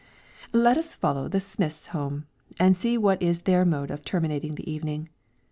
[0.55, 2.25] Let us follow the Smiths home,
[2.59, 5.09] and see what is their mode of terminating the evening.